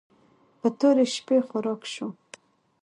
په 0.59 0.67
تورې 0.79 1.05
شپې 1.13 1.37
خوراک 1.47 1.81
شو. 1.93 2.07